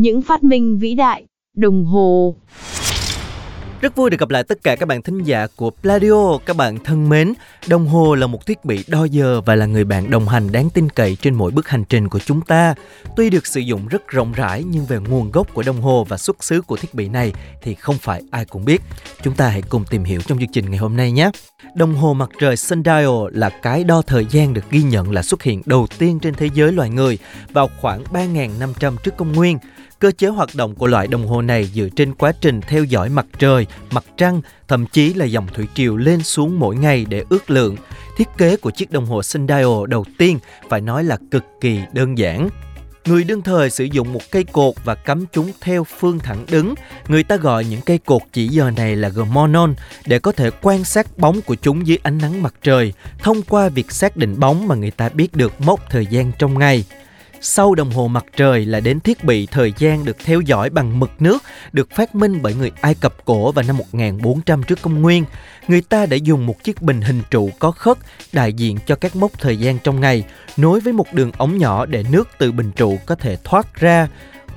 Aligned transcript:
Những 0.00 0.22
phát 0.22 0.44
minh 0.44 0.78
vĩ 0.78 0.94
đại, 0.94 1.24
đồng 1.56 1.84
hồ. 1.84 2.34
Rất 3.80 3.96
vui 3.96 4.10
được 4.10 4.20
gặp 4.20 4.30
lại 4.30 4.44
tất 4.44 4.62
cả 4.62 4.76
các 4.76 4.86
bạn 4.86 5.02
thính 5.02 5.22
giả 5.22 5.46
của 5.56 5.70
Pladio. 5.70 6.38
Các 6.46 6.56
bạn 6.56 6.78
thân 6.84 7.08
mến, 7.08 7.32
đồng 7.68 7.86
hồ 7.86 8.14
là 8.14 8.26
một 8.26 8.46
thiết 8.46 8.64
bị 8.64 8.84
đo 8.88 9.04
giờ 9.04 9.40
và 9.40 9.54
là 9.54 9.66
người 9.66 9.84
bạn 9.84 10.10
đồng 10.10 10.28
hành 10.28 10.52
đáng 10.52 10.70
tin 10.70 10.88
cậy 10.88 11.16
trên 11.20 11.34
mỗi 11.34 11.50
bước 11.50 11.68
hành 11.68 11.84
trình 11.84 12.08
của 12.08 12.18
chúng 12.18 12.40
ta. 12.40 12.74
Tuy 13.16 13.30
được 13.30 13.46
sử 13.46 13.60
dụng 13.60 13.86
rất 13.88 14.08
rộng 14.08 14.32
rãi 14.32 14.64
nhưng 14.64 14.86
về 14.86 14.98
nguồn 15.08 15.30
gốc 15.30 15.54
của 15.54 15.62
đồng 15.62 15.80
hồ 15.80 16.04
và 16.08 16.16
xuất 16.16 16.44
xứ 16.44 16.62
của 16.62 16.76
thiết 16.76 16.94
bị 16.94 17.08
này 17.08 17.32
thì 17.62 17.74
không 17.74 17.98
phải 17.98 18.22
ai 18.30 18.44
cũng 18.44 18.64
biết. 18.64 18.82
Chúng 19.22 19.34
ta 19.34 19.48
hãy 19.48 19.62
cùng 19.62 19.84
tìm 19.90 20.04
hiểu 20.04 20.20
trong 20.26 20.38
chương 20.38 20.52
trình 20.52 20.70
ngày 20.70 20.78
hôm 20.78 20.96
nay 20.96 21.12
nhé. 21.12 21.30
Đồng 21.74 21.94
hồ 21.94 22.14
mặt 22.14 22.30
trời 22.40 22.56
sundial 22.56 23.08
là 23.32 23.48
cái 23.48 23.84
đo 23.84 24.02
thời 24.02 24.26
gian 24.30 24.54
được 24.54 24.70
ghi 24.70 24.82
nhận 24.82 25.12
là 25.12 25.22
xuất 25.22 25.42
hiện 25.42 25.62
đầu 25.66 25.86
tiên 25.98 26.18
trên 26.20 26.34
thế 26.34 26.48
giới 26.54 26.72
loài 26.72 26.90
người 26.90 27.18
vào 27.52 27.70
khoảng 27.80 28.04
3.500 28.04 28.96
trước 28.96 29.16
công 29.16 29.32
nguyên. 29.32 29.58
Cơ 30.00 30.10
chế 30.10 30.28
hoạt 30.28 30.48
động 30.54 30.74
của 30.74 30.86
loại 30.86 31.06
đồng 31.06 31.26
hồ 31.26 31.42
này 31.42 31.64
dựa 31.64 31.88
trên 31.96 32.14
quá 32.14 32.32
trình 32.40 32.60
theo 32.60 32.84
dõi 32.84 33.08
mặt 33.08 33.26
trời, 33.38 33.66
mặt 33.90 34.04
trăng, 34.16 34.40
thậm 34.68 34.86
chí 34.86 35.14
là 35.14 35.24
dòng 35.24 35.46
thủy 35.54 35.66
triều 35.74 35.96
lên 35.96 36.22
xuống 36.22 36.58
mỗi 36.58 36.76
ngày 36.76 37.06
để 37.08 37.24
ước 37.28 37.50
lượng. 37.50 37.76
Thiết 38.16 38.28
kế 38.38 38.56
của 38.56 38.70
chiếc 38.70 38.90
đồng 38.90 39.06
hồ 39.06 39.22
sundial 39.22 39.66
đầu 39.88 40.04
tiên 40.18 40.38
phải 40.68 40.80
nói 40.80 41.04
là 41.04 41.18
cực 41.30 41.44
kỳ 41.60 41.80
đơn 41.92 42.18
giản. 42.18 42.48
Người 43.04 43.24
đương 43.24 43.42
thời 43.42 43.70
sử 43.70 43.84
dụng 43.84 44.12
một 44.12 44.20
cây 44.30 44.44
cột 44.44 44.74
và 44.84 44.94
cắm 44.94 45.24
chúng 45.32 45.52
theo 45.60 45.84
phương 45.84 46.18
thẳng 46.18 46.46
đứng. 46.50 46.74
Người 47.08 47.24
ta 47.24 47.36
gọi 47.36 47.64
những 47.64 47.80
cây 47.80 47.98
cột 47.98 48.22
chỉ 48.32 48.48
giờ 48.48 48.70
này 48.76 48.96
là 48.96 49.08
gmonon 49.08 49.74
để 50.06 50.18
có 50.18 50.32
thể 50.32 50.50
quan 50.62 50.84
sát 50.84 51.18
bóng 51.18 51.40
của 51.42 51.54
chúng 51.54 51.86
dưới 51.86 51.98
ánh 52.02 52.18
nắng 52.18 52.42
mặt 52.42 52.54
trời. 52.62 52.92
Thông 53.18 53.42
qua 53.42 53.68
việc 53.68 53.92
xác 53.92 54.16
định 54.16 54.40
bóng 54.40 54.68
mà 54.68 54.74
người 54.74 54.90
ta 54.90 55.08
biết 55.08 55.36
được 55.36 55.60
mốc 55.60 55.90
thời 55.90 56.06
gian 56.06 56.32
trong 56.38 56.58
ngày. 56.58 56.84
Sau 57.42 57.74
đồng 57.74 57.90
hồ 57.90 58.08
mặt 58.08 58.24
trời 58.36 58.66
là 58.66 58.80
đến 58.80 59.00
thiết 59.00 59.24
bị 59.24 59.46
thời 59.46 59.72
gian 59.78 60.04
được 60.04 60.16
theo 60.24 60.40
dõi 60.40 60.70
bằng 60.70 61.00
mực 61.00 61.10
nước, 61.18 61.42
được 61.72 61.90
phát 61.90 62.14
minh 62.14 62.38
bởi 62.42 62.54
người 62.54 62.70
Ai 62.80 62.94
Cập 62.94 63.24
cổ 63.24 63.52
vào 63.52 63.64
năm 63.68 63.76
1400 63.76 64.62
trước 64.62 64.82
công 64.82 65.02
nguyên. 65.02 65.24
Người 65.68 65.80
ta 65.80 66.06
đã 66.06 66.16
dùng 66.16 66.46
một 66.46 66.64
chiếc 66.64 66.82
bình 66.82 67.00
hình 67.00 67.22
trụ 67.30 67.50
có 67.58 67.70
khất 67.70 67.98
đại 68.32 68.52
diện 68.52 68.78
cho 68.86 68.94
các 68.94 69.16
mốc 69.16 69.38
thời 69.38 69.56
gian 69.56 69.78
trong 69.78 70.00
ngày, 70.00 70.24
nối 70.56 70.80
với 70.80 70.92
một 70.92 71.12
đường 71.12 71.32
ống 71.38 71.58
nhỏ 71.58 71.86
để 71.86 72.04
nước 72.10 72.28
từ 72.38 72.52
bình 72.52 72.70
trụ 72.76 72.98
có 73.06 73.14
thể 73.14 73.36
thoát 73.44 73.74
ra 73.74 74.08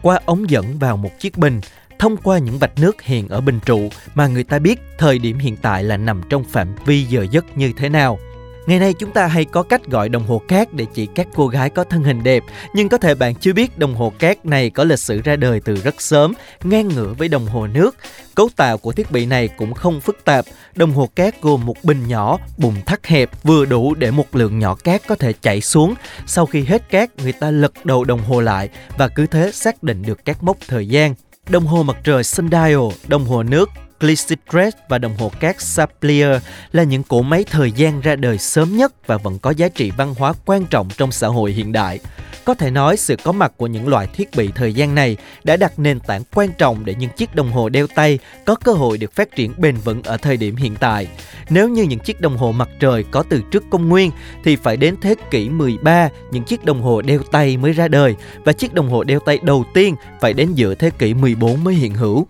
qua 0.02 0.20
ống 0.26 0.50
dẫn 0.50 0.80
vào 0.80 0.98
một 0.98 1.20
chiếc 1.20 1.38
bình 1.38 1.62
thông 2.00 2.18
qua 2.18 2.38
những 2.38 2.60
vạch 2.60 2.80
nước 2.80 3.02
hiện 3.02 3.28
ở 3.28 3.42
bình 3.42 3.60
trụ 3.66 3.90
mà 4.16 4.28
người 4.28 4.44
ta 4.44 4.60
biết 4.60 4.80
thời 4.98 5.20
điểm 5.20 5.38
hiện 5.38 5.58
tại 5.58 5.84
là 5.84 5.98
nằm 5.98 6.22
trong 6.30 6.44
phạm 6.44 6.76
vi 6.86 7.04
giờ 7.04 7.26
giấc 7.32 7.58
như 7.58 7.72
thế 7.78 7.90
nào. 7.90 8.20
Ngày 8.66 8.80
nay 8.80 8.94
chúng 8.94 9.12
ta 9.12 9.28
hay 9.28 9.46
có 9.46 9.64
cách 9.64 9.86
gọi 9.86 10.10
đồng 10.10 10.28
hồ 10.28 10.42
cát 10.48 10.74
để 10.74 10.86
chỉ 10.94 11.06
các 11.06 11.28
cô 11.36 11.48
gái 11.48 11.70
có 11.70 11.84
thân 11.84 12.04
hình 12.04 12.24
đẹp, 12.24 12.44
nhưng 12.74 12.90
có 12.90 12.98
thể 12.98 13.16
bạn 13.16 13.36
chưa 13.36 13.54
biết 13.54 13.78
đồng 13.78 13.96
hồ 13.96 14.14
cát 14.20 14.46
này 14.46 14.70
có 14.70 14.84
lịch 14.84 15.00
sử 15.00 15.22
ra 15.22 15.36
đời 15.36 15.62
từ 15.66 15.76
rất 15.76 16.02
sớm, 16.02 16.34
ngang 16.64 16.88
ngửa 16.88 17.14
với 17.18 17.28
đồng 17.28 17.46
hồ 17.46 17.68
nước. 17.68 17.96
Cấu 18.36 18.50
tạo 18.56 18.78
của 18.78 18.92
thiết 18.92 19.12
bị 19.12 19.26
này 19.26 19.48
cũng 19.48 19.74
không 19.74 20.02
phức 20.02 20.26
tạp, 20.26 20.46
đồng 20.76 20.92
hồ 20.92 21.10
cát 21.16 21.42
gồm 21.42 21.66
một 21.66 21.76
bình 21.84 22.08
nhỏ, 22.08 22.38
bùng 22.58 22.76
thắt 22.86 23.08
hẹp 23.08 23.44
vừa 23.44 23.66
đủ 23.66 23.96
để 23.96 24.12
một 24.12 24.36
lượng 24.36 24.60
nhỏ 24.60 24.76
cát 24.76 25.08
có 25.08 25.16
thể 25.16 25.34
chảy 25.34 25.62
xuống. 25.62 25.94
Sau 26.26 26.46
khi 26.46 26.64
hết 26.64 26.90
cát, 26.90 27.10
người 27.18 27.34
ta 27.34 27.52
lật 27.52 27.72
đầu 27.84 28.04
đồng 28.04 28.20
hồ 28.20 28.42
lại 28.42 28.70
và 28.98 29.08
cứ 29.08 29.28
thế 29.28 29.52
xác 29.52 29.84
định 29.84 30.02
được 30.02 30.26
các 30.26 30.44
mốc 30.44 30.58
thời 30.68 30.88
gian. 30.88 31.16
Đồng 31.50 31.66
hồ 31.66 31.84
mặt 31.84 31.98
trời 32.04 32.24
sundial, 32.24 32.80
đồng 33.08 33.26
hồ 33.26 33.44
nước 33.44 33.70
Glycitrate 34.04 34.78
và 34.90 34.98
đồng 34.98 35.18
hồ 35.18 35.32
cát 35.40 35.62
Saplier 35.62 36.42
là 36.72 36.84
những 36.84 37.04
cỗ 37.04 37.22
máy 37.22 37.46
thời 37.52 37.72
gian 37.72 38.02
ra 38.02 38.16
đời 38.16 38.38
sớm 38.38 38.78
nhất 38.78 39.08
và 39.08 39.18
vẫn 39.18 39.40
có 39.40 39.52
giá 39.52 39.68
trị 39.68 39.92
văn 39.98 40.16
hóa 40.18 40.34
quan 40.46 40.66
trọng 40.66 40.90
trong 40.98 41.12
xã 41.12 41.28
hội 41.28 41.52
hiện 41.52 41.72
đại. 41.72 42.00
Có 42.46 42.54
thể 42.54 42.72
nói 42.72 42.98
sự 42.98 43.16
có 43.24 43.32
mặt 43.32 43.54
của 43.58 43.68
những 43.68 43.88
loại 43.88 44.08
thiết 44.08 44.30
bị 44.36 44.50
thời 44.56 44.74
gian 44.74 44.96
này 44.96 45.18
đã 45.44 45.58
đặt 45.58 45.80
nền 45.80 46.00
tảng 46.00 46.24
quan 46.34 46.50
trọng 46.58 46.86
để 46.86 46.96
những 46.96 47.10
chiếc 47.10 47.36
đồng 47.36 47.52
hồ 47.52 47.70
đeo 47.70 47.88
tay 47.88 48.20
có 48.46 48.56
cơ 48.56 48.74
hội 48.74 48.98
được 48.98 49.14
phát 49.14 49.36
triển 49.36 49.54
bền 49.58 49.76
vững 49.76 50.04
ở 50.04 50.18
thời 50.18 50.38
điểm 50.38 50.56
hiện 50.56 50.76
tại. 50.80 51.08
Nếu 51.50 51.70
như 51.70 51.84
những 51.84 52.00
chiếc 52.00 52.22
đồng 52.22 52.38
hồ 52.38 52.52
mặt 52.52 52.70
trời 52.80 53.04
có 53.12 53.24
từ 53.30 53.42
trước 53.52 53.64
công 53.72 53.90
nguyên, 53.90 54.12
thì 54.44 54.56
phải 54.56 54.78
đến 54.78 54.96
thế 55.02 55.16
kỷ 55.32 55.50
13 55.50 56.10
những 56.32 56.44
chiếc 56.44 56.66
đồng 56.66 56.82
hồ 56.82 57.02
đeo 57.02 57.20
tay 57.32 57.58
mới 57.58 57.72
ra 57.72 57.88
đời, 57.88 58.16
và 58.44 58.54
chiếc 58.54 58.74
đồng 58.74 58.90
hồ 58.90 59.04
đeo 59.04 59.20
tay 59.20 59.40
đầu 59.44 59.66
tiên 59.74 59.96
phải 60.22 60.34
đến 60.34 60.54
giữa 60.54 60.76
thế 60.76 60.90
kỷ 60.90 61.14
14 61.14 61.64
mới 61.64 61.74
hiện 61.74 61.94
hữu. 61.96 62.28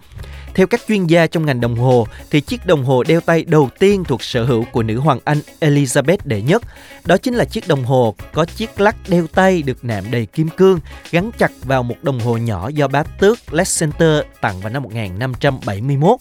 Theo 0.55 0.67
các 0.67 0.81
chuyên 0.87 1.07
gia 1.07 1.27
trong 1.27 1.45
ngành 1.45 1.61
đồng 1.61 1.75
hồ, 1.75 2.07
thì 2.31 2.41
chiếc 2.41 2.65
đồng 2.65 2.85
hồ 2.85 3.03
đeo 3.03 3.21
tay 3.21 3.43
đầu 3.43 3.69
tiên 3.79 4.03
thuộc 4.03 4.23
sở 4.23 4.45
hữu 4.45 4.65
của 4.71 4.83
nữ 4.83 4.99
hoàng 4.99 5.19
Anh 5.23 5.39
Elizabeth 5.59 6.17
đệ 6.23 6.41
nhất. 6.41 6.63
Đó 7.05 7.17
chính 7.17 7.33
là 7.33 7.45
chiếc 7.45 7.67
đồng 7.67 7.83
hồ 7.83 8.15
có 8.33 8.45
chiếc 8.45 8.81
lắc 8.81 8.95
đeo 9.07 9.27
tay 9.27 9.61
được 9.61 9.85
nạm 9.85 10.11
đầy 10.11 10.25
kim 10.25 10.49
cương, 10.49 10.79
gắn 11.11 11.31
chặt 11.37 11.51
vào 11.63 11.83
một 11.83 11.95
đồng 12.01 12.19
hồ 12.19 12.37
nhỏ 12.37 12.69
do 12.69 12.87
bá 12.87 13.03
tước 13.03 13.53
Leicester 13.53 14.23
tặng 14.41 14.59
vào 14.61 14.69
năm 14.69 14.83
1571. 14.83 16.19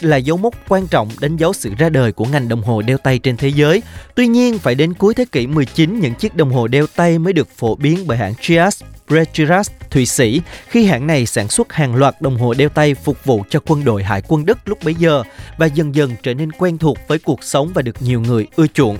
Là 0.00 0.16
dấu 0.16 0.36
mốc 0.36 0.54
quan 0.68 0.86
trọng 0.86 1.08
đánh 1.20 1.36
dấu 1.36 1.52
sự 1.52 1.70
ra 1.78 1.88
đời 1.88 2.12
của 2.12 2.24
ngành 2.24 2.48
đồng 2.48 2.62
hồ 2.62 2.82
đeo 2.82 2.98
tay 2.98 3.18
trên 3.18 3.36
thế 3.36 3.48
giới. 3.48 3.82
Tuy 4.14 4.26
nhiên, 4.26 4.58
phải 4.58 4.74
đến 4.74 4.94
cuối 4.94 5.14
thế 5.14 5.24
kỷ 5.32 5.46
19 5.46 6.00
những 6.00 6.14
chiếc 6.14 6.36
đồng 6.36 6.50
hồ 6.50 6.66
đeo 6.66 6.86
tay 6.96 7.18
mới 7.18 7.32
được 7.32 7.48
phổ 7.56 7.74
biến 7.74 8.06
bởi 8.06 8.18
hãng 8.18 8.34
Chias 8.40 8.82
Brechiras, 9.08 9.70
Thụy 9.92 10.06
Sĩ 10.06 10.40
khi 10.68 10.84
hãng 10.84 11.06
này 11.06 11.26
sản 11.26 11.48
xuất 11.48 11.72
hàng 11.72 11.94
loạt 11.94 12.20
đồng 12.20 12.36
hồ 12.36 12.54
đeo 12.54 12.68
tay 12.68 12.94
phục 12.94 13.24
vụ 13.24 13.44
cho 13.50 13.60
quân 13.66 13.84
đội 13.84 14.02
hải 14.02 14.22
quân 14.28 14.46
Đức 14.46 14.58
lúc 14.64 14.78
bấy 14.84 14.94
giờ 14.94 15.22
và 15.58 15.66
dần 15.66 15.94
dần 15.94 16.10
trở 16.22 16.34
nên 16.34 16.52
quen 16.52 16.78
thuộc 16.78 16.98
với 17.08 17.18
cuộc 17.18 17.44
sống 17.44 17.70
và 17.74 17.82
được 17.82 18.02
nhiều 18.02 18.20
người 18.20 18.46
ưa 18.56 18.66
chuộng. 18.66 18.98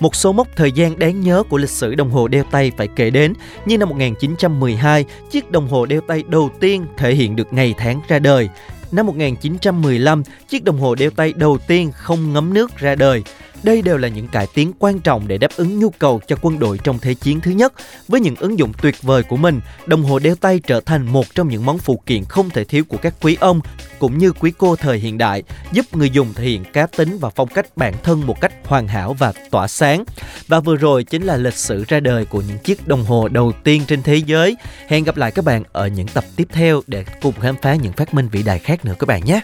Một 0.00 0.16
số 0.16 0.32
mốc 0.32 0.48
thời 0.56 0.72
gian 0.72 0.98
đáng 0.98 1.20
nhớ 1.20 1.42
của 1.48 1.58
lịch 1.58 1.70
sử 1.70 1.94
đồng 1.94 2.10
hồ 2.10 2.28
đeo 2.28 2.44
tay 2.50 2.72
phải 2.76 2.88
kể 2.96 3.10
đến 3.10 3.32
như 3.66 3.78
năm 3.78 3.88
1912, 3.88 5.04
chiếc 5.30 5.50
đồng 5.50 5.68
hồ 5.68 5.86
đeo 5.86 6.00
tay 6.00 6.24
đầu 6.28 6.50
tiên 6.60 6.86
thể 6.96 7.14
hiện 7.14 7.36
được 7.36 7.52
ngày 7.52 7.74
tháng 7.78 8.00
ra 8.08 8.18
đời. 8.18 8.48
Năm 8.92 9.06
1915, 9.06 10.22
chiếc 10.48 10.64
đồng 10.64 10.78
hồ 10.78 10.94
đeo 10.94 11.10
tay 11.10 11.32
đầu 11.32 11.58
tiên 11.58 11.92
không 11.92 12.32
ngấm 12.32 12.54
nước 12.54 12.78
ra 12.78 12.94
đời. 12.94 13.22
Đây 13.62 13.82
đều 13.82 13.96
là 13.96 14.08
những 14.08 14.28
cải 14.28 14.46
tiến 14.54 14.72
quan 14.78 15.00
trọng 15.00 15.28
để 15.28 15.38
đáp 15.38 15.50
ứng 15.56 15.78
nhu 15.78 15.90
cầu 15.90 16.20
cho 16.26 16.36
quân 16.42 16.58
đội 16.58 16.78
trong 16.84 16.98
Thế 16.98 17.14
chiến 17.14 17.40
thứ 17.40 17.50
nhất. 17.50 17.72
Với 18.08 18.20
những 18.20 18.34
ứng 18.36 18.58
dụng 18.58 18.72
tuyệt 18.82 19.02
vời 19.02 19.22
của 19.22 19.36
mình, 19.36 19.60
đồng 19.86 20.02
hồ 20.02 20.18
đeo 20.18 20.34
tay 20.34 20.60
trở 20.66 20.80
thành 20.80 21.06
một 21.06 21.34
trong 21.34 21.48
những 21.48 21.66
món 21.66 21.78
phụ 21.78 22.02
kiện 22.06 22.24
không 22.24 22.50
thể 22.50 22.64
thiếu 22.64 22.84
của 22.88 22.96
các 22.96 23.14
quý 23.20 23.36
ông 23.40 23.60
cũng 23.98 24.18
như 24.18 24.32
quý 24.32 24.52
cô 24.58 24.76
thời 24.76 24.98
hiện 24.98 25.18
đại, 25.18 25.42
giúp 25.72 25.86
người 25.92 26.10
dùng 26.10 26.34
thể 26.34 26.44
hiện 26.44 26.64
cá 26.72 26.86
tính 26.86 27.18
và 27.18 27.30
phong 27.30 27.48
cách 27.48 27.76
bản 27.76 27.94
thân 28.02 28.26
một 28.26 28.40
cách 28.40 28.52
hoàn 28.64 28.88
hảo 28.88 29.16
và 29.18 29.32
tỏa 29.50 29.68
sáng. 29.68 30.04
Và 30.48 30.60
vừa 30.60 30.76
rồi 30.76 31.04
chính 31.04 31.22
là 31.22 31.36
lịch 31.36 31.54
sử 31.54 31.84
ra 31.88 32.00
đời 32.00 32.24
của 32.24 32.42
những 32.48 32.58
chiếc 32.58 32.88
đồng 32.88 33.04
hồ 33.04 33.28
đầu 33.28 33.52
tiên 33.64 33.82
trên 33.86 34.02
thế 34.02 34.16
giới. 34.16 34.56
Hẹn 34.88 35.04
gặp 35.04 35.16
lại 35.16 35.30
các 35.30 35.44
bạn 35.44 35.62
ở 35.72 35.86
những 35.86 36.08
tập 36.08 36.24
tiếp 36.36 36.48
theo 36.52 36.82
để 36.86 37.04
cùng 37.22 37.34
khám 37.40 37.56
phá 37.62 37.74
những 37.74 37.92
phát 37.92 38.14
minh 38.14 38.28
vĩ 38.28 38.42
đại 38.42 38.58
khác 38.58 38.84
nữa 38.84 38.94
các 38.98 39.06
bạn 39.06 39.24
nhé. 39.24 39.40